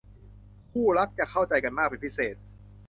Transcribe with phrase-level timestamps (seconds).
[0.71, 2.35] คู่รักจะเข้าใจกันมากเป็นพิเศษ